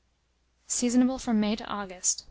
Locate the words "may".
1.39-1.55